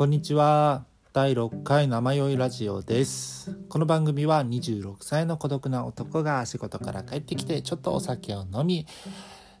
[0.00, 0.86] こんにちは。
[1.12, 3.54] 第6回生酔いラジオです。
[3.68, 8.86] この番組は26歳の孤独な男が仕事から帰ってきてちょっとお酒を飲み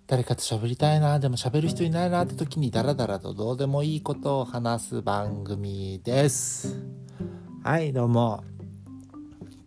[0.06, 6.82] 誰かと喋りたいなでも喋る人いないなって時にダラダラとどうでもいいことを話す番組です。
[7.62, 8.42] はいどうも。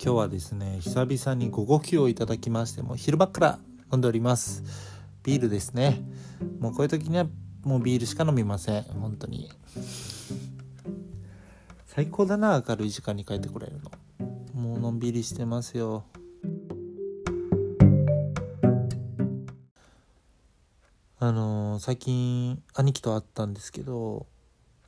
[0.03, 3.59] 今日はですね久々に午後休をいただきましてもう昼間から
[3.91, 4.63] 飲んでおります。
[5.21, 6.01] ビールですね。
[6.59, 7.27] もうこういう時には
[7.63, 8.81] もうビールしか飲みません。
[8.81, 9.51] 本当に。
[11.95, 13.91] 最高だな明るい時間に帰ってこれるの。
[14.59, 16.05] もうのんびりしてますよ。
[21.19, 24.25] あのー、最近兄貴と会ったんですけど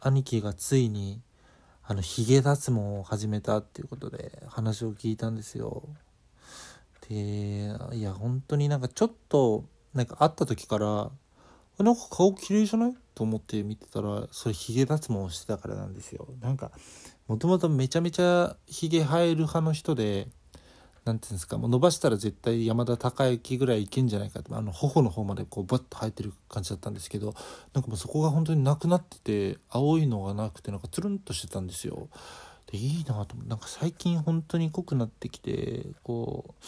[0.01, 1.21] 兄貴がついに
[1.83, 5.83] あのヒゲ脱毛を始めたっていうことで話を聞いたんですよ。
[7.07, 11.11] でいや本当になんかちょっとなんか会った時から
[11.77, 12.95] なんか顔綺麗じゃない？
[13.15, 16.27] と思って見てたらそれヒゲ脱毛してたからなんですよ。
[16.41, 16.71] なんか
[17.27, 20.27] もともとめちゃめちゃヒゲ生える派の人で
[21.05, 27.33] 何ていうんですかもう伸ばしたら絶対山田孝之ぐらいいけんじゃないかってあの頬の方までこうバッと生えてる感じだったんですけど
[27.73, 32.09] なんかもうそこが本当になくなってて青いのがなくてなんかつるんとしてたんですよ。
[32.71, 36.63] でいいなと思ってなんか最近本当に濃くなってきてこう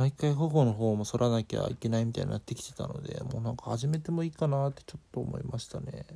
[0.00, 6.06] 毎回頬の方も反らなきゃいけないみたいになってきてたのでもうなんか始めてもいいかなってちょっと思いましたね。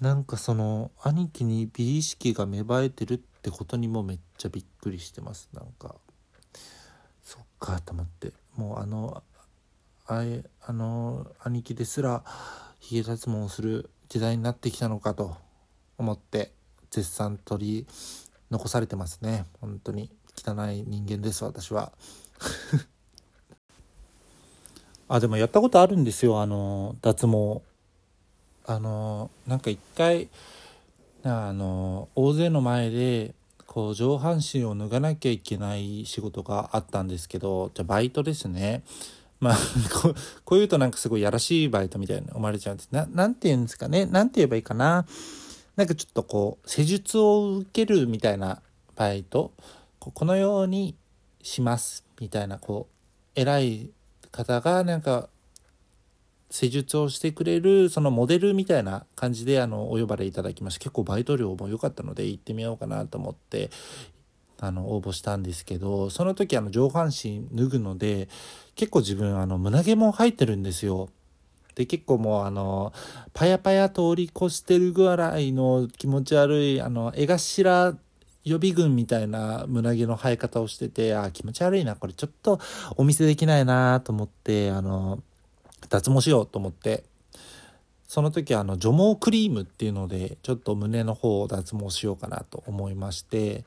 [0.00, 5.50] なんかその兄貴に美意識が芽生えてるってことにもめっちゃびっくりしてます。
[5.52, 5.96] なんか。
[7.22, 8.32] そっかと思って。
[8.56, 9.22] もうあの
[10.06, 12.24] あいあの兄貴ですら
[12.80, 15.36] ヒゲ脱毛をする時代になってきたのかと
[15.98, 16.50] 思って
[16.90, 17.86] 絶賛取り
[18.50, 19.44] 残されてますね。
[19.60, 20.08] 本当に。
[20.36, 21.92] 汚い人間です私は。
[25.08, 26.40] あでもやったことあるんですよ。
[26.40, 27.62] あの脱毛。
[28.66, 30.28] あのなんか一回
[31.22, 33.34] あの大勢の前で
[33.66, 38.82] こう上半身を脱がなきゃいけない仕事があったんですけどじゃバイトですね。
[39.40, 39.56] まあ
[40.02, 40.14] こう
[40.44, 42.88] こう言うとなんかすごいやらしいバイトみたいに思われちゃうんです。
[42.90, 44.06] ななんて言うんですかね。
[44.06, 45.06] なんて言えばいいかな。
[45.76, 48.62] なんかちょっとこう施術を受けるみたいな
[48.96, 49.52] バイト。
[49.98, 50.94] このように
[51.44, 53.90] しますみたいなこう偉い
[54.32, 55.28] 方がなんか
[56.50, 63.70] 施術をしてくれるそのモデルみたいな感じであのお呼ばれいただきまして結構バイト料も良かったので行ってみようかなと思って
[64.60, 68.28] あの応募したんですけどその時あの上半身脱ぐので
[68.74, 71.10] 結構自分あの胸毛も入ってるんですよ。
[71.74, 72.92] で結構もうあの
[73.32, 77.98] パヤパヤ通り越してるぐらいの気持ち悪いあの絵頭
[78.44, 82.60] 予備軍みたいな胸毛の生え方をしてて、あ、気持ち悪いな、これちょっと
[82.96, 85.22] お見せできないなと思って、あの、
[85.88, 87.04] 脱毛しようと思って、
[88.06, 93.64] その時あの除毛クリームっていうのでちょっと胸の方を脱毛しようかなと思いまして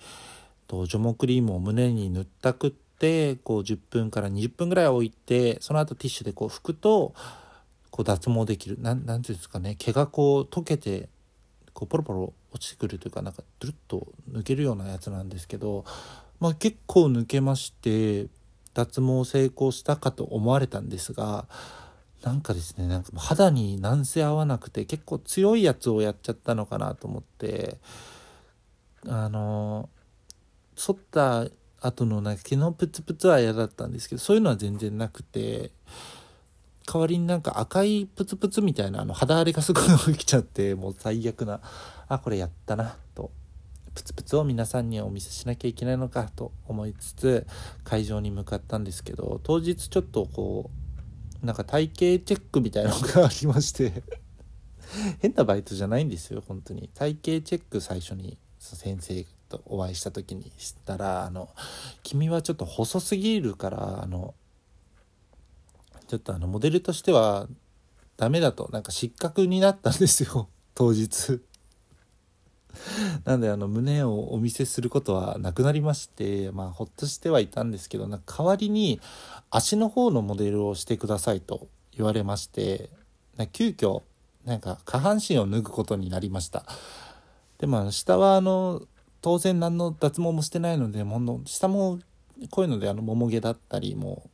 [0.68, 7.14] と除毛クリームを胸に塗ったくってこう10分から20分ぐらい置いてその後ティッシュでこう拭くと
[7.92, 8.78] こう脱毛できる。
[8.80, 9.76] 何て言うんですかね。
[9.76, 11.10] 毛がこう溶けて
[11.78, 15.86] こうポロポロ落ちてくるというかなんかドゥルッと抜けるようなやつなんですけど、
[16.40, 18.26] まあ、結構抜けまして
[18.74, 21.46] 脱毛成功したかと思われたんですが
[22.24, 27.78] なんかですねなんか肌になんせ合わなくて結構強いやつをやっちゃったのかなと思って
[29.08, 29.88] あの
[30.76, 31.46] 剃った
[31.80, 35.70] 後のなんか毛のプツプツは嫌だったんですけどそういうのは全然なくて
[36.92, 41.60] 代わりになんか赤いプツプツみたいなあの肌荒れがすごい起きちゃって もう最悪な
[42.08, 43.32] あこれやったなと。
[43.94, 47.48] プツプツを皆さんにお見せしなきゃいけないのかと思いつつ
[47.84, 50.70] 会場に向かったんですけど当日ちょっとこ
[51.42, 54.04] うなんか体型チェックみたいなのがありまして
[55.20, 56.92] 変なバイトじゃないんですよ本当に。
[56.94, 61.50] 体型チェック最初に先生とお会いした時にしたら「あの
[62.04, 64.36] 君はちょっと細すぎるからあの
[66.08, 67.48] ちょっとあのモデルとしては
[68.16, 71.42] ダメだとなんか失格になったんですよ 当日。
[73.26, 79.02] なんであの胸をお見せすることはなくなりましてまあほっとしてはいたんですけどな代わりに
[79.50, 82.92] 足の方のモデルをしてくださいと言われまして
[83.52, 84.04] 急遽
[84.46, 86.66] なんか下半身を脱ぐことになりました。
[87.58, 88.84] でも下はあの
[89.22, 92.00] 当然何の脱毛もしてないのでもの下も
[92.52, 94.30] こういうのであのもも毛だったりも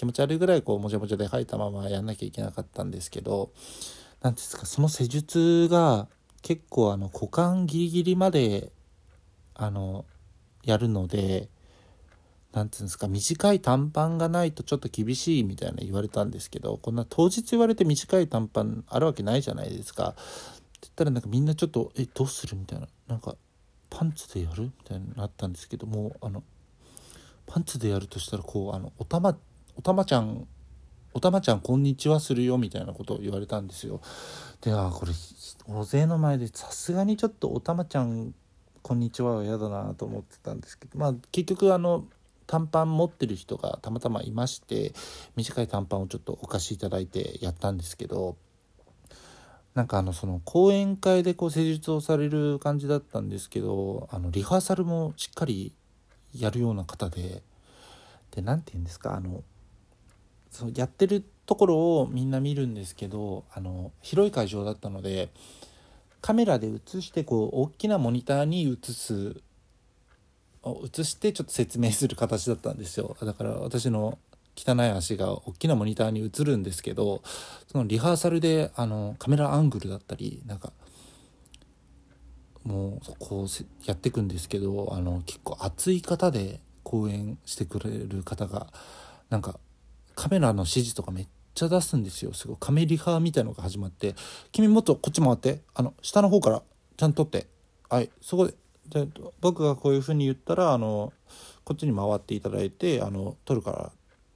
[0.00, 3.52] 気持ち悪いぐらいこうもじゃもじゃで吐いたままやんなきゃいけなかったんですけど
[4.22, 6.08] 何ですかその施術が
[6.40, 8.72] 結構あの股間ギリギリまで
[9.54, 10.06] あの
[10.64, 11.50] やるので
[12.54, 20.20] 何て言うんですか短い短パンがないとちょっと厳しいみたいな言われたんですけどこんな当日言われて短い短パンあるわけないじゃないですかって
[20.80, 23.36] 言ったらなんかみんなちょっと「えどうする?」みたいななんか
[23.90, 26.42] パンツでやるみたいになったんですけどもあの
[27.44, 29.36] パンツでやるとしたらこうあのおたま
[29.80, 30.46] おたまちゃん
[31.14, 34.02] おたまちゃんこんにちはするよみたいなことを言われたんですよ。
[34.60, 35.12] であこれ
[35.66, 38.34] 大勢の前でさすがにちょっとおたまちゃん
[38.82, 42.04] こんにちはは嫌だなと思ってたんですけどまあ結局あの
[42.46, 44.92] 短パン持ってる人がたまたまいまして
[45.34, 48.36] 短い短パンをちょっとお貸しいただいてやったんですけど
[49.74, 55.72] なんかあのその講演会でこう施術をされる感じだったんですけどあのリハーサルもしっかり
[56.36, 57.42] やるような方で
[58.32, 59.42] で何て言うんですかあの
[60.50, 65.30] そのやってるところをみんな見るんですけどあの広い会場だったので
[66.20, 69.40] カメラで映してこう大きなモニターに映す
[70.64, 73.16] 映してちょっと説明する形だったんですよ。
[73.22, 74.18] だから私の
[74.56, 77.22] 汚い足が大きなモニターに映るんですけど
[77.68, 80.72] そのリハーサルであのカメラアングルだったりなんか
[82.64, 88.66] もうこうやっていくんですけどあの結構熱い方で講演してくれる方が
[89.30, 89.58] なんか
[90.20, 92.34] カメラの指示とかめっちゃ出すんですよ。
[92.34, 94.14] すごいカメリハみたいのが始まって
[94.52, 95.62] 「君もっとこっち回って。
[95.72, 96.62] あの下の方から
[96.98, 97.48] ちゃんと撮って。
[97.88, 98.54] はいそこで。
[98.90, 99.08] で
[99.40, 101.14] 僕がこういうふうに言ったらあの
[101.64, 103.92] こっちに回っていただいてあの撮るから。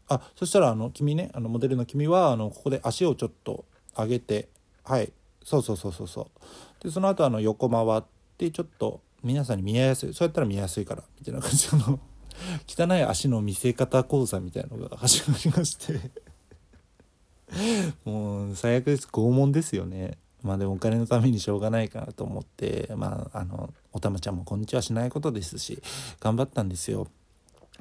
[0.08, 4.48] あそしたらあの君ねあのモデルの君はあのここで足をちょっと上げて。
[4.84, 5.12] はい。
[5.44, 6.30] そうそうそうそうそ
[6.80, 6.82] う。
[6.82, 8.02] でその後あの横回っ
[8.38, 10.14] てちょっと皆さんに見えやすい。
[10.14, 11.02] そうやったら見えやすいから。
[11.18, 12.00] みたいな感じの。
[12.66, 16.10] 汚い足の見せ方講座みたいなのが始まりまして。
[18.04, 19.08] もう最悪です。
[19.10, 20.18] 拷問ですよね。
[20.42, 22.90] まあでもお金のためにしょうがないかなと思って。
[22.96, 25.80] まああのおたまちゃんもこんにちはしないことですし
[26.20, 27.08] 頑張ったんですよ。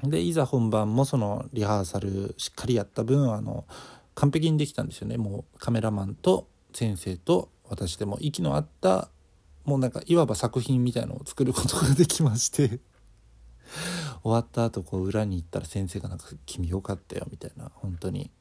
[0.04, 3.66] でいざ本番もそのリハーサルしっかりやった分あの
[4.16, 5.18] 完璧にできたんですよね。
[5.18, 9.10] もうカメラマンと先生と私でも息の合った
[9.66, 12.80] もうなんかいわば作品みたいのを作ることができまして。
[14.24, 18.32] 終わった後こう裏に行ったら先生がなんか「君よかったよ」みたいな本当に。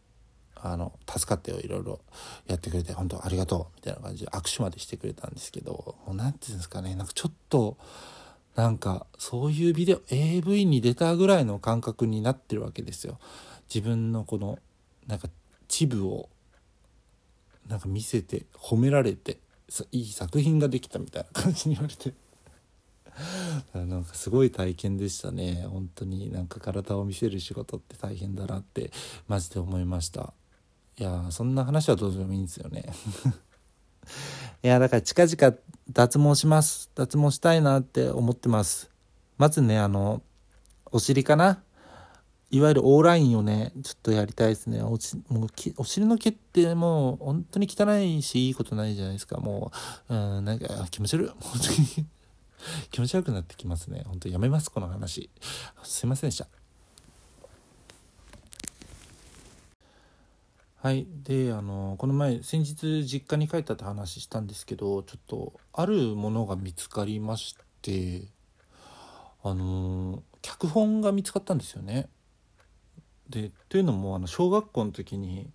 [0.65, 2.01] あの助かったよいろいろ。
[2.47, 7.77] やってくれて本当ありがとうみたいな感じで握手までしてくれたんですけどもう何て言うんですかねなんかちょっと
[8.55, 13.19] なんかそういうビデオ AV に出たぐらいの感覚になってるわけですよ。
[13.73, 14.59] 自分のこの
[15.07, 15.29] なんか
[15.69, 16.29] チブを
[17.67, 19.39] なんか見せて褒められて
[19.91, 22.15] いい作品ができたみたいな感じに言われて。
[23.75, 25.67] なんかすごい体験でしたね。
[25.69, 28.91] 本当になんか体を見せる仕事って大変だなって
[29.29, 30.33] マジで思いました。
[30.99, 32.93] いやそんな話はどうでもいいんですよね。
[34.63, 35.57] いやだから近々
[35.91, 36.91] 脱毛します。
[36.95, 38.91] 脱毛したいなって思ってます。
[39.39, 40.23] まずねあの
[40.91, 41.63] お尻かな？
[42.51, 44.83] いわゆるオーラインをねちょっとやりたいですね。
[44.83, 45.49] おしもう
[45.79, 49.39] お尻の毛ってもう本当に汚いしいいことないじゃないですか。
[49.39, 49.73] も
[50.09, 51.29] ううんなんか気持ち悪い。
[51.41, 52.07] 本当に
[52.91, 54.03] 気持ち悪くなってきますね。
[54.07, 55.31] 本当やめますこの話。
[55.83, 56.47] すいませんでした。
[60.77, 61.07] はい。
[61.23, 68.23] であのこの前先日実家に帰ったって話したんですけどちょっとあるものが見つかりまして
[69.45, 72.09] あの脚本が見つかったんですよね。
[73.29, 75.51] でというのもあの小学校の時に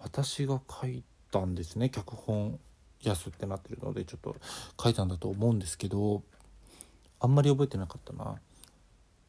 [0.00, 2.58] 私が書いたんですね脚本
[3.08, 4.36] 「やす」ってなってるのでちょっと
[4.82, 6.22] 書いたんだと思うんですけど
[7.20, 8.36] あんまり覚えてなかったな。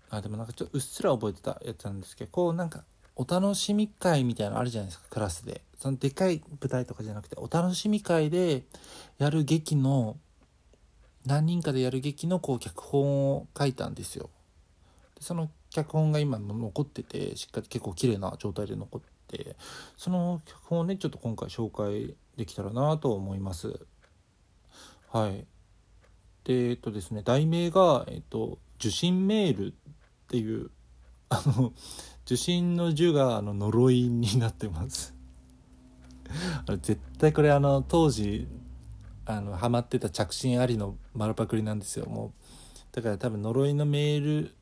[0.10, 2.84] あでもなんかちょっとうっすら覚えてたやつなんですけどこうなんか
[3.15, 5.62] お楽しみ会みたいなのあるじゃないですかクラスで。
[5.77, 8.63] そのでかい舞台とかじゃなくてお楽しみ会で
[9.19, 10.17] やる劇の
[11.25, 14.29] 何人かでやる劇のこう脚本を書いたんですよ。
[15.15, 19.07] でその脚本が今残っててしっかり結構綺麗な状態で残って
[19.98, 23.79] その脚本をねちょっと今回紹介できたらなと思います。
[25.12, 25.46] はい。
[26.43, 29.74] でえっとですね題名が、えっと「受信メール」っ
[30.27, 30.72] ていう
[31.29, 31.74] あの
[32.25, 35.13] 受信の呪があの呪いになってます。
[36.65, 38.48] あの絶対これあの当時
[39.25, 42.05] あのハマってた着信ありの丸パクリなんですよ。
[42.05, 44.55] もうだから多分呪いのメール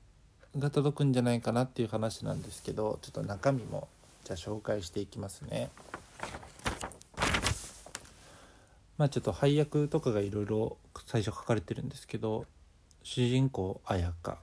[0.58, 3.88] が届くんじゃないかなっていう話なんですけどちょっと中身も
[4.26, 5.70] じゃあ紹介していきますね。
[8.98, 12.46] まあちょっと配役とかがいろいろ最初書かれてるんですけど
[13.04, 14.40] 主人公綾香。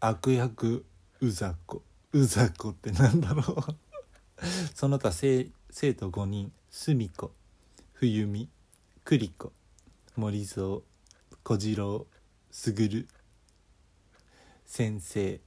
[0.00, 0.84] 悪役
[1.20, 3.44] うざ子うざ子ってなんだろう。
[4.74, 6.52] その他生生徒5人。
[6.68, 7.30] すみ子
[7.92, 8.48] 冬美。
[9.04, 9.52] 栗子
[10.16, 10.80] 森蔵。
[11.44, 12.04] 小次郎。
[12.50, 13.06] 卓
[14.66, 15.40] 先生。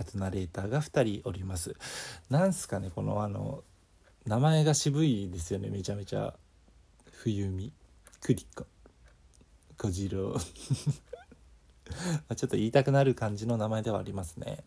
[0.00, 1.74] あとナレーターが2人おります。
[2.30, 3.62] なんすかねこのあの
[4.24, 6.34] 名前が渋いですよねめちゃめちゃ。
[7.10, 7.70] 冬美
[8.22, 8.64] クリコ
[9.76, 10.34] 小次郎。
[12.34, 14.64] ちょっと言いたくなる感じの名前ではありますね。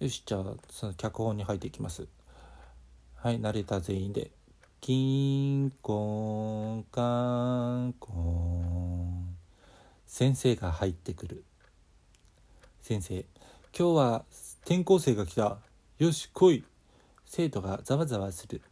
[0.00, 2.08] よしじゃあその脚本に入っていきます。
[3.16, 4.30] はい慣れた全員で。
[4.80, 9.36] キンコンカンコン。
[10.06, 11.44] 先生が入ってくる。
[12.80, 13.26] 先生
[13.78, 14.24] 今日は
[14.66, 15.58] 転校生が来た。
[16.00, 16.64] よし来い。
[17.24, 18.62] 生徒がざわざわする。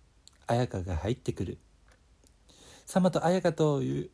[0.49, 1.59] 綾香が入ってくる。
[2.85, 4.11] さまと綾香と言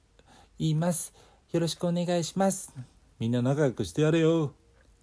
[0.58, 1.14] います。
[1.52, 2.74] よろしくお願いします。
[3.18, 4.52] みんな仲良くしてやれよ。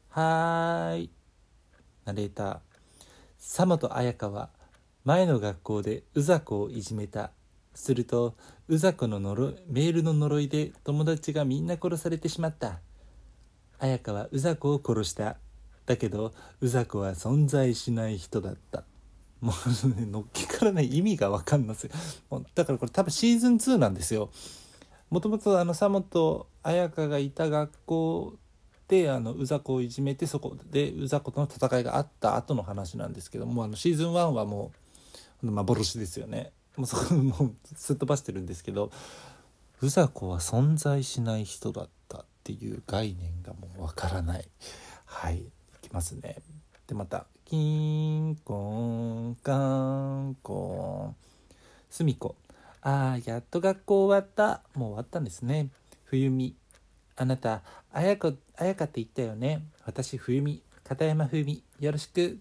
[0.10, 1.10] はーい。
[2.06, 2.60] ナレーター。
[3.40, 4.52] さまと綾香は
[5.04, 7.32] 前の学校でうざこをいじめた。
[7.74, 8.36] すると
[8.68, 12.82] うざこの呪メールの呪いで友達がみんな殺されてしまった。
[13.80, 15.38] 綾香はうざこを殺した。
[15.88, 18.84] だけどうざこは存在しない人だった。
[19.42, 19.54] も
[19.86, 21.92] うねのっけからね意味が分かんないですよ。
[22.30, 24.30] もうだからこれ多分シーズン2なんですよ。
[25.10, 28.34] もともとあの佐本彩香がいた学校
[28.90, 34.72] であのうざこをいじめてそこでうざことの戦いがあった後の話なんですけどもあのシーズン1はも
[35.42, 36.52] う幻ですよね。
[36.76, 38.92] もうそこもうすっ飛ばしてるんですけど
[39.82, 44.48] うざこは存在しない人だったっていう概念がもうわからない。
[45.06, 45.46] はい。
[45.88, 46.38] きますね。
[46.88, 51.16] でまた「キンコンカンコン」
[51.90, 52.36] 「すみこ」
[52.82, 54.62] ああやっと学校終わった。
[54.74, 55.70] もう終わったんですね。
[56.06, 56.56] 冬美。
[57.16, 59.64] あなたあやこあやかって言ったよね。
[59.86, 60.62] 私冬美。
[60.84, 61.64] 片山冬美。
[61.80, 62.22] よろしく。
[62.22, 62.38] よ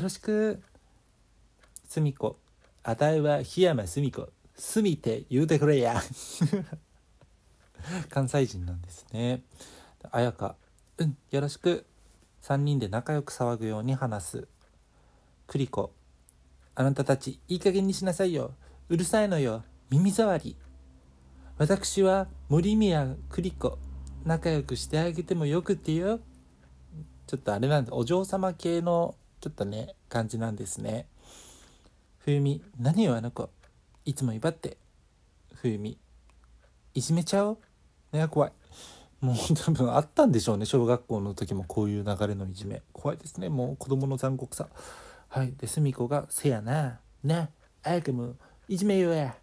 [0.00, 0.62] ろしく。
[1.88, 2.38] すみこ。
[2.82, 4.28] あたいは檜山すみこ。
[4.54, 6.00] すみて言うてくれや。
[8.08, 9.42] 関西人なんですね。
[10.10, 10.56] あやか。
[10.98, 11.84] うんよろしく。
[12.46, 14.48] 3人で仲良く騒ぐように話す。
[15.48, 15.92] クリコ
[16.76, 18.52] あなたたちいい加減にしなさいよ。
[18.88, 19.64] うるさいのよ。
[19.90, 20.56] 耳障り。
[21.58, 23.80] 私は森宮クリコ
[24.24, 26.20] 仲良くしてあげてもよくってよ。
[27.26, 31.08] ちょっとあれなんでお嬢様系のちょっとね感じなんですね。
[32.18, 33.50] 冬美何よあの子。
[34.04, 34.78] いつも威張って。
[35.52, 35.98] 冬美
[36.94, 37.58] いじめちゃおう。
[38.16, 38.52] ね怖い。
[39.20, 40.66] もう多分あったんでしょうね。
[40.66, 42.82] 小学校の時もこういう流れのいじめ。
[42.92, 43.48] 怖いですね。
[43.48, 44.68] もう子供の残酷さ。
[45.28, 45.52] はい。
[45.56, 47.00] で澄子が「せやな。
[47.24, 47.48] な
[47.82, 48.34] 綾香も
[48.68, 49.36] いじめようや」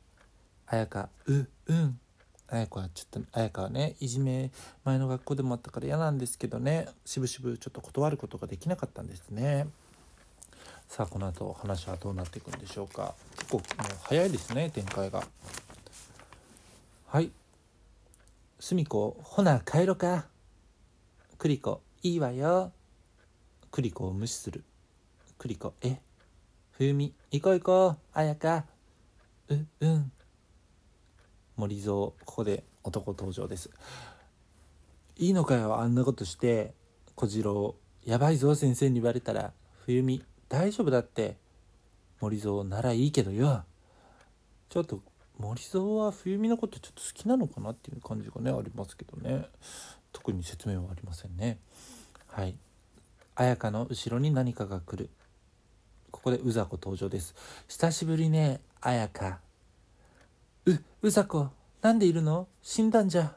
[0.68, 2.00] 綾香「ううん」
[2.48, 4.52] 綾子はちょっと綾香はねいじめ
[4.84, 6.88] 前の学校でもあったから嫌なんですけどね。
[7.04, 9.68] しぶしぶちょっと断ることができなかったんですね。
[10.88, 13.16] さあこの後話はどうなっていくんでしょうか。
[13.38, 13.66] 結構もう
[14.04, 15.24] 早いですね展開が。
[17.08, 17.32] はい。
[18.64, 20.28] すみこほな帰ろか。
[21.38, 22.72] クリコいいわよ。
[23.72, 24.64] クリコを無視する。
[25.38, 25.98] クリコえ
[26.72, 27.98] 冬美行こう行こう。
[28.14, 28.64] あやか
[29.50, 30.12] ううん。
[31.58, 33.70] 森蔵ここで男登場です。
[35.18, 36.74] いいのかよあんなことして。
[37.16, 39.52] 小次郎やばいぞ先生に言われたら。
[39.86, 41.36] 冬美大丈夫だって。
[42.22, 43.66] 森蔵ならいいけどよ。
[44.70, 45.02] ちょっと
[45.40, 49.46] 森蔵は冬美のことちょっと好きなのかなっていう感じがねありますけどね。
[50.12, 51.58] 特に説明はありませんね。
[52.28, 52.56] はい。
[53.36, 55.10] 綾香の後ろに何かが来る。
[56.12, 57.34] ここでうざこ登場です。
[57.68, 59.40] 久しぶりね綾香。
[60.66, 60.72] う
[61.02, 61.50] うざこ。
[61.82, 62.48] なんでいるの？
[62.62, 63.34] 死んだんじゃ。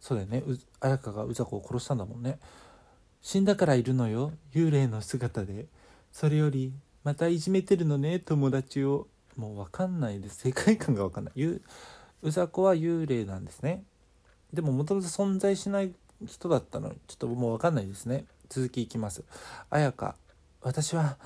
[0.00, 0.42] そうだよね。
[0.80, 2.38] 綾香がうざこを殺したんだもんね。
[3.20, 4.32] 死んだからいるのよ。
[4.54, 5.66] 幽霊の姿で。
[6.12, 6.72] それより
[7.04, 9.08] またいじめてるのね友達を。
[9.36, 11.42] もう分かんないです世界観が分かんない。
[11.44, 11.62] う
[12.22, 13.82] うざこは幽霊なんですね。
[14.52, 15.92] でももともと存在しない
[16.26, 16.90] 人だったの。
[16.90, 18.26] にちょっともう分かんないですね。
[18.48, 19.24] 続きいきます。
[19.70, 20.14] 綾香
[20.60, 21.16] 私は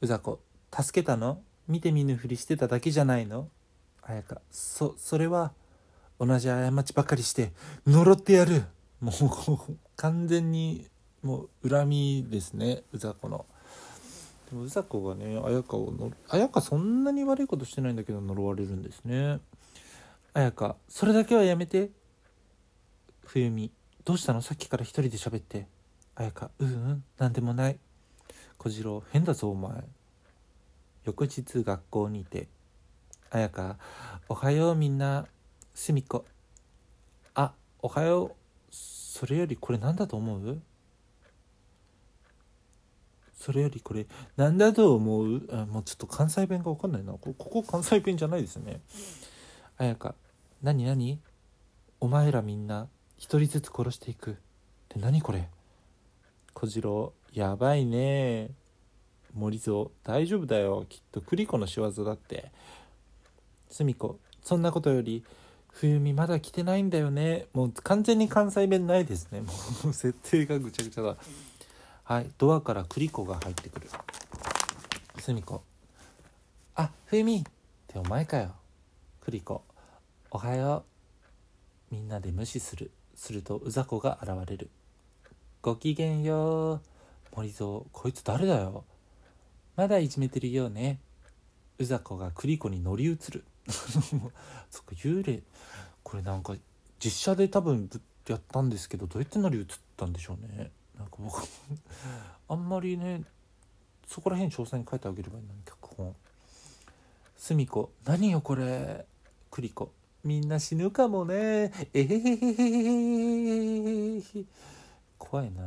[0.00, 0.40] うざこ
[0.72, 1.40] 助けたの？
[1.66, 3.48] 見て見ぬふりしてただけじゃないの？
[4.02, 5.52] 綾香そそれは
[6.20, 7.52] 同じ過ちばかりして
[7.86, 8.64] 呪ってやる。
[9.00, 10.86] もう 完全に
[11.22, 12.82] もう恨みですね。
[12.92, 13.46] うざこの。
[14.48, 19.40] でもうざこがね綾香をの綾香そんなに悪いことしてないんだけど呪われるんですね。
[20.32, 21.90] 綾香それだけはやめて。
[23.24, 23.70] 冬美
[24.04, 24.40] どうしたの？
[24.40, 25.66] さっきから一人で喋って。
[26.14, 27.78] 綾香ううん何でもない。
[28.56, 29.84] 小次郎変だぞお前。
[31.04, 32.48] 翌日学校にいて。
[33.30, 33.76] 綾香
[34.30, 35.26] おはようみんな。
[35.74, 36.24] すみこ。
[37.34, 37.52] あ
[37.82, 38.32] おはよう。
[38.70, 40.62] それよりこれ何だと思う？
[43.38, 45.48] それよりこれ何だと思う？
[45.52, 47.12] あもうちょっと関西弁が分かんないな。
[47.12, 48.80] ここ関西弁じゃないですね。
[49.78, 50.14] 綾香
[50.62, 51.20] 何何？
[52.00, 54.32] お前らみんな一人ずつ殺していく。
[54.32, 54.34] っ
[54.88, 55.48] て何これ？
[56.52, 58.50] 小次郎やばいね。
[59.34, 60.84] 森蔵大丈夫だよ。
[60.88, 62.50] きっと栗子の仕業だって。
[63.70, 65.22] すみ子そんなことより
[65.70, 67.46] 冬美まだ来てないんだよね。
[67.52, 69.42] もう完全に関西弁ないですね。
[69.42, 69.52] も
[69.90, 71.16] う 設定がぐちゃぐちゃだ
[72.08, 72.30] はい。
[72.38, 73.90] ドアから栗子が入ってくる。
[75.18, 75.62] すみこ。
[76.74, 77.42] あ冬美っ
[77.86, 78.52] てお前かよ。
[79.20, 79.62] 栗子
[80.30, 80.84] おはよ
[81.90, 81.94] う。
[81.94, 82.90] みんなで無視する。
[83.14, 84.70] するとうざこが現れる。
[85.60, 86.80] ごきげんよう。
[87.36, 88.84] 森蔵こいつ誰だよ。
[89.76, 91.00] まだいじめてるようね。
[91.76, 93.44] うざこが栗子に乗り移る。
[93.68, 95.42] そっか幽霊。
[96.02, 96.56] これなんか
[97.04, 97.90] 実写で多分
[98.28, 99.66] やったんですけどどうやって乗り移っ
[99.98, 100.70] たんでしょうね。
[100.98, 101.42] なんか僕
[102.48, 103.22] あんまりね
[104.06, 106.16] そこら辺詳細に書いてあげればいいのに脚本。
[107.36, 109.06] すみこ何よこれ。
[109.50, 109.92] 栗子
[110.24, 111.72] みんな死ぬかもね。
[111.92, 112.18] えへへへ
[114.16, 114.22] へへ
[115.18, 115.62] 怖いな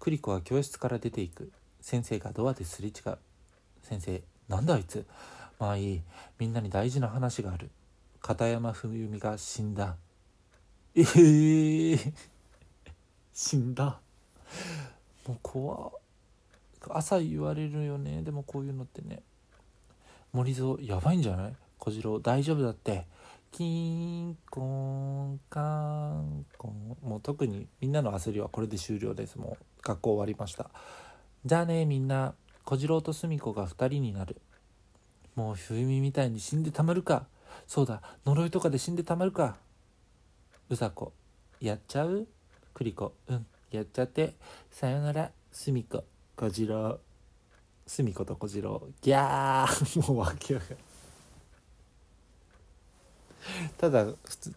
[0.00, 3.18] 栗子は教室から出ていく先生がドアですれ違う
[3.82, 5.06] 先生なんだあいつ
[5.58, 6.02] まあいい
[6.38, 7.70] みんなに大事な話がある
[8.20, 9.96] 片山文美が死んだ
[10.94, 12.12] ええー、
[13.32, 14.00] 死んだ
[15.26, 15.92] もう怖
[16.88, 18.22] 朝言われるよね。
[18.22, 19.22] でもこういうのってね。
[20.32, 21.56] 森蔵やばいんじゃない？
[21.78, 23.06] 小次郎大丈夫だって。
[23.52, 26.96] キンコンカンコン。
[27.02, 29.36] もう特にみんなの焦りはこれで終了です。
[29.36, 30.70] もう学校終わりました。
[31.44, 32.34] じゃあねみんな。
[32.64, 34.40] 小次郎と澄子が2人になる。
[35.36, 37.26] もう冬美みたいに死んでたまるか。
[37.68, 38.02] そうだ。
[38.26, 39.56] 呪いとかで死んでたまるか。
[40.68, 41.12] うさこ
[41.60, 42.26] やっちゃう？
[42.74, 43.46] クリコうん。
[43.70, 44.34] やっちゃって
[44.70, 46.04] さよならすみこ。
[46.36, 46.98] 小次郎
[47.86, 50.06] すみこと小次郎ギャー。
[50.12, 50.76] もうわけわかん
[53.78, 54.54] ただ普通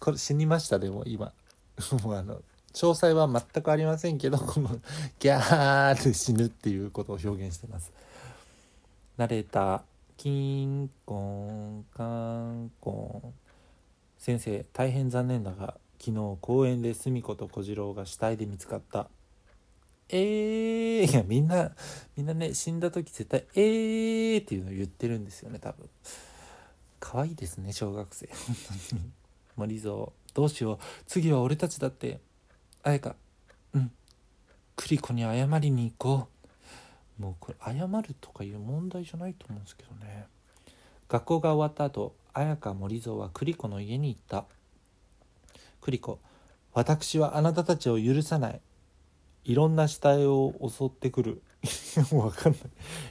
[0.00, 1.32] これ死にましたでも今。
[2.04, 2.42] もうあの
[2.74, 4.68] 詳細は全くありませんけどこの
[5.18, 7.92] ギャーで死ぬっていうことを表現してます。
[9.16, 9.82] ナレーター
[10.16, 13.34] キンコンカンコン。
[14.18, 19.08] 先生大変残念だが昨日公園で澄子と小次郎が死体で見つかった。
[20.08, 21.70] えー、いやみんな
[22.16, 25.88] みんなね死んだ時絶対「えー」っていうのを言ってるんですよね多分。
[26.98, 28.28] 可愛いですね小学生。
[29.54, 30.78] 森蔵どうしよう。
[31.06, 32.20] 次は俺たちだって。
[32.82, 33.14] 綾香
[33.74, 33.92] うん。
[34.74, 36.28] 栗子に謝りに行こ
[37.18, 37.22] う。
[37.22, 40.26] もうこれ謝るとかいう問題じゃないと思うんですけどね。
[41.08, 44.46] 学校が終わった後綾香森蔵は栗子の家に行った。
[45.82, 46.18] 栗子
[46.72, 48.60] 私はあなたたちを許さない。
[49.44, 51.42] いろんな死体を襲ってくる。
[52.12, 52.60] もう分かんない。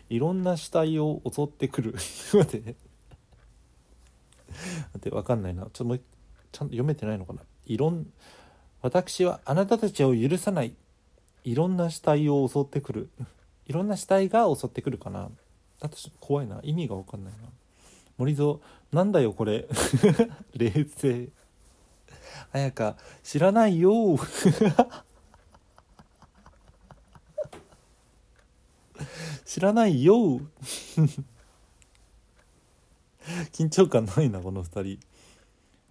[0.10, 1.94] いろんな死体を襲ってくる。
[2.34, 2.62] 待って。
[2.62, 2.76] 待
[4.98, 5.64] って分かんないな。
[5.64, 7.42] ちょっともうちゃんと読めてないのかな。
[7.66, 8.08] いろん
[8.82, 10.76] 私はあなたたちを許さない。
[11.44, 13.10] いろんな死体を襲ってくる。
[13.68, 15.30] いろんな死体が襲ってくるかな。
[15.80, 16.62] 私怖いな。
[16.64, 17.50] 意味が分かんないな。
[18.18, 18.56] 森蔵
[18.92, 19.68] なんだよこれ。
[20.56, 21.30] 冷静。
[22.52, 24.18] 綾香知らないよ。
[29.46, 30.16] 知らないよ。
[33.52, 35.00] 緊張感ないなこの2人。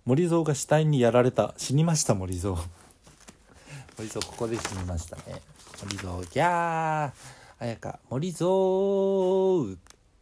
[0.05, 1.55] 森蔵が死体にやられた。
[1.57, 2.57] 死にました森蔵。
[3.99, 5.43] 森蔵ここで死にましたね。
[5.83, 7.13] 森蔵ギャー。
[7.59, 8.47] 綾香森蔵。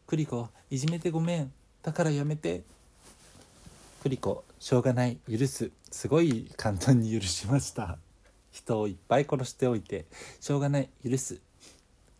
[0.06, 1.52] 栗子いじめてごめん。
[1.82, 2.62] だからやめて。
[4.02, 5.70] 栗子しょうがない許す。
[5.90, 7.98] すごい簡単に許しました。
[8.50, 10.06] 人をいっぱい殺しておいて
[10.40, 11.40] しょうがない許す。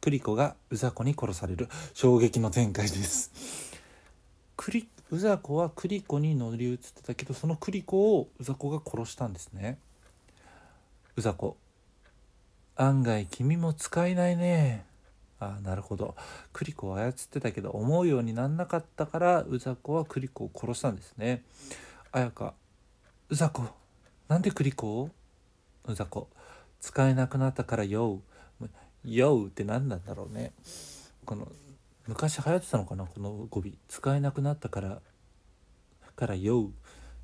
[0.01, 1.69] 栗子がうざ子に殺される。
[1.95, 3.33] 衝撃の展開です。
[4.57, 9.79] 栗うざ子は栗子に乗り移ってたけどその栗子をうざ子が殺したんですね。
[11.17, 11.57] うざ子
[12.77, 14.88] 案外君も使えないね。
[15.41, 16.17] あなるほど。
[16.53, 21.45] 栗子を操ってたけど思うようになんなかったからうざ子は栗子を殺したんですね。
[22.11, 22.55] 綾香
[23.29, 23.63] うざ子
[24.29, 25.11] なんで栗子を？
[25.85, 26.29] うざ子
[26.81, 28.21] 使えなくなったからよ
[29.05, 30.53] ようって何なんだろうね。
[31.25, 31.47] この
[32.07, 33.65] 昔流行ってたのかなこの語尾。
[33.87, 35.01] 使えなくなったから
[36.17, 36.73] からよう。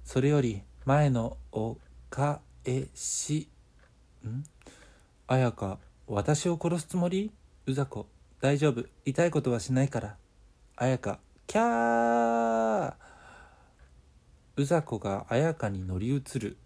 [0.04, 1.78] それより前のお
[2.10, 3.48] かえし
[4.24, 4.44] ん？
[5.26, 7.32] 綾香私を殺すつもり？
[7.66, 8.06] うざこ。
[8.42, 8.84] 大丈夫。
[9.06, 10.16] 痛いことはしないから。
[10.76, 12.94] 綾香キャー。
[14.56, 16.58] うざこが綾香に乗り移る。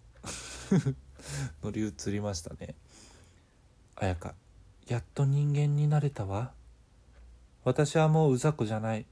[1.63, 2.75] 乗り移りましたね。
[3.95, 4.35] 綾香
[4.89, 6.53] やっと人間になれたわ。
[7.63, 9.07] 私はもううざこじゃない。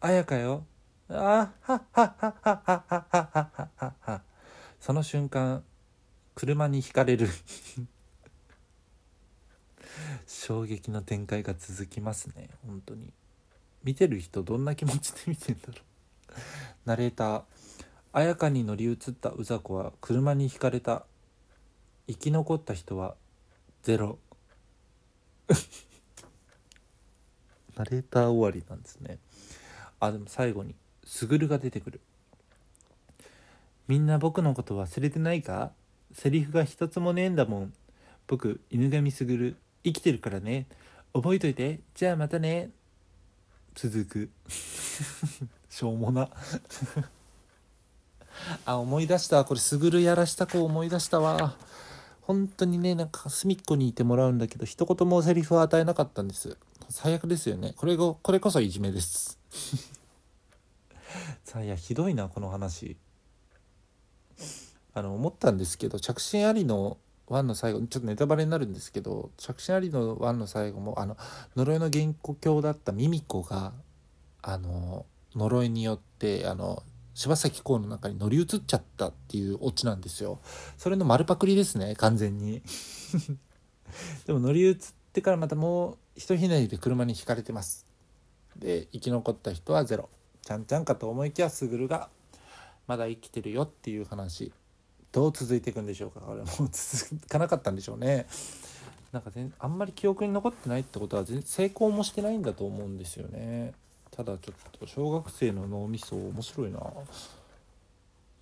[0.00, 0.64] 綾香よ。
[1.08, 4.22] あははははははははは。
[4.78, 5.64] その瞬間
[6.36, 7.28] 車にひかれる。
[10.26, 12.48] 衝撃の展開が続きますね。
[12.66, 13.12] 本当に。
[13.82, 15.76] 見てる人どんな気持ちで見てんだろう。
[16.84, 17.42] ナレーター。
[18.12, 21.04] 綾香に乗り移ったうざ子は車にひかれた。
[22.06, 23.16] 生き残った人は
[23.82, 24.18] ゼロ。
[27.76, 29.18] ナレーター終わりなんですね。
[30.00, 32.00] あでも最後にスグルが出てくる。
[33.88, 35.72] みんな僕のこと忘れてないか？
[36.12, 37.74] セリフが一つもねえんだもん。
[38.26, 39.56] 僕犬神すぐる。
[39.84, 40.66] 生きてるからね。
[41.12, 41.80] 覚えといて。
[41.94, 42.70] じゃあまたね。
[43.74, 44.30] 続く。
[45.68, 46.28] しょうもな。
[48.64, 49.44] あ思い出した。
[49.44, 51.56] これすぐるやらした子思い出したわ。
[52.22, 56.56] 本当にねなんか隅っこにいてもらうんだけど一言もセリフを与えなかったんです。
[56.88, 57.74] 最悪ですよね。
[57.76, 59.38] これがこれこそいじめです。
[61.44, 62.96] さあいやひどいなこの話。
[64.96, 71.16] あの思ったんですけど着信ありの1の最後ちょっとネタバレになるんですけど着信ありの1の最後もあの
[71.56, 73.72] 呪いの原稿だったミミコが
[74.42, 76.82] あの呪いによってあの
[77.14, 80.40] 柴咲コウの中に乗り移っちゃったっていうオチなんですよ。
[80.76, 82.60] それの丸パクリですね完全に。
[84.26, 84.76] でも乗り移っ
[85.12, 87.86] てからまたもうひとひねりで車にひかれてます。
[88.56, 90.10] で生き残った人はゼロ。
[90.42, 92.10] ちゃんちゃんかと思いきやスグルが
[92.86, 94.52] まだ生きてるよっていう話。
[95.14, 96.18] どう続いていくんでしょうか？
[96.18, 98.26] これもう続かなかったんでしょうね。
[99.12, 103.74] なんか全あんまり記憶に残ってないってことは成功もしてないんだと思うんですよね。
[104.10, 106.80] ただちょっと小学生の脳みそ面白いな。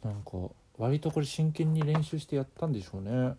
[0.02, 0.32] なんか
[0.78, 3.11] 割とこれ真剣に練習してやったんでしょうね。
[3.12, 3.37] なんで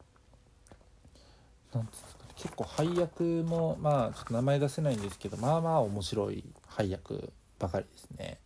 [1.91, 2.33] すかね。
[2.35, 8.37] 結構配役もまあちょっと名前出せないんですけどまあまあ面白い配役ばかりですね。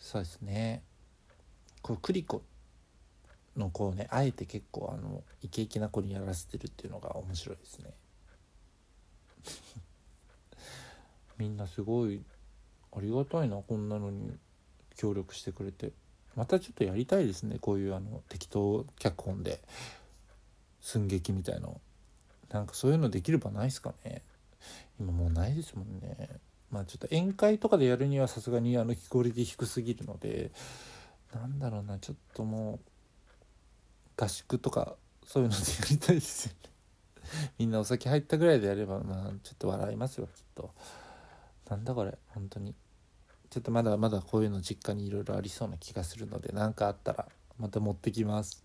[0.00, 0.82] そうですね。
[1.82, 2.40] これクリコ
[3.56, 7.92] の子をねあえて結構あのイケイケな子にやらせてるっていうのが面白いですね。
[11.38, 12.22] みんなすごい
[12.92, 14.38] ありがたいなこんなのに
[14.96, 15.92] 協力してくれて。
[16.34, 19.60] またちょっとやりたいですねこういうあの適当脚本で
[20.80, 21.80] 寸劇みたいの。
[22.50, 24.22] なんかそういうのできればないですかね。
[25.00, 26.28] 今もうないですもんね。
[26.70, 30.50] まあちょっと宴会とかでやるにはさすがにあのクオリティ低すぎるので
[31.34, 32.91] なんだろうなちょっともう
[34.22, 34.94] 合宿とか
[35.26, 36.58] そういうのでやりたいですよね。
[37.58, 40.70] みんなお酒入ったぐらいでやればまあちょっと笑いますよきっと。
[41.68, 42.74] なんだこれ本当に。
[43.50, 48.64] ちょっとまだまだこういうの実家にいろいろありそうな気がするので何かあったらまた持ってきます。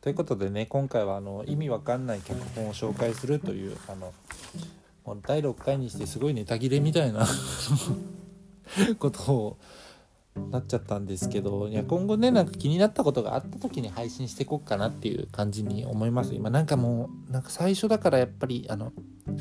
[0.00, 4.14] ということでね今回はあの意味わかんない脚本を紹介するというあの
[5.06, 7.26] もう第6回にしてすごいネタ切れみたいな
[8.98, 9.58] ことを
[10.50, 18.92] なっちゃったんですけどいや今後ねなんか気になったことがあった時に配信していこうかなっていう感じに思います今なんかもうなんか最初だからやっぱりあの
[19.26, 19.36] 何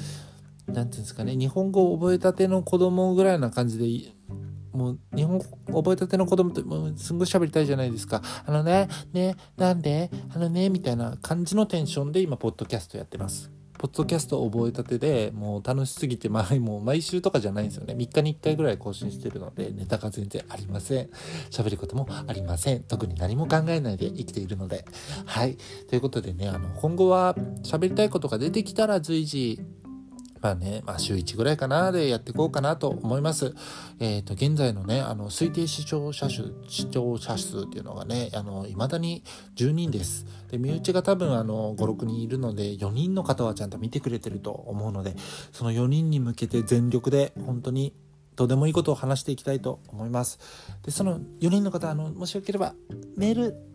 [0.65, 4.13] て言うんですかね日本語を覚えたての子供ぐらいな感じで
[4.71, 8.21] もう日本語覚えたての子供ってもうすんごい喋りたいじゃないですか。
[8.45, 13.55] あのね、ね、なんであのね、みたいな感じのテンションで今、ポッドキャストやってます。
[13.78, 17.94] ポッドキャスト覚えたてでもう楽しすぎて前もう毎週とかじゃないんですよね。
[17.94, 21.10] 3日に1回ぐらい更新してるのでネタが全然ありません。
[21.52, 22.84] 喋ることもありません。
[22.84, 24.86] 特に何も考えないで生きているので。
[25.26, 25.58] はい。
[25.90, 29.60] ということでねあの今後は喋りたいことが出てきたら随時
[30.41, 33.54] まあね、まあ週1ぐらいかなでやっていこうかなと思います。
[34.00, 39.24] えっ、ー、と、現在のね、あの、推定視聴者数、視聴者数っていうのがね、あの、未だに
[39.56, 40.26] 10人です。
[40.52, 45.15] で、身内が多分あの、5、6人いるので、4人の方はちゃんと見てくれてると思うので、
[45.52, 47.93] その4人に向けて全力で、本当に
[48.36, 50.39] どうでもいいことを話していきたいと思います。
[50.84, 52.76] で、その4人の方、あの、もしよければ、
[53.17, 53.75] メール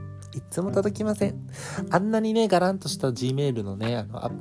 [0.33, 1.47] いつも届きません。
[1.89, 4.31] あんなにね、ガランとした Gmail のね、あの、あ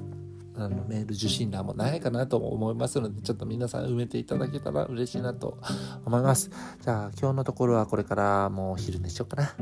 [0.56, 5.58] あのメール受信欄もないかなと思いますので、ちょっと皆さん埋めていただけたら嬉しいなと
[6.04, 6.50] 思います。
[6.82, 9.54] じゃあ、今日のところはこれからもう昼寝しようかな。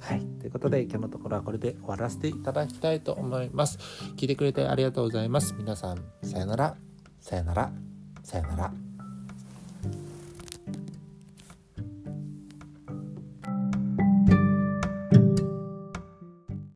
[0.00, 0.20] はい。
[0.40, 3.78] ということで、今日のところはこれで終わらせていただきたいと思います。
[4.16, 5.54] 聞いてくれてありがとうございます。
[5.58, 6.76] 皆さん、さよなら、
[7.20, 7.72] さよなら、
[8.22, 8.85] さよなら。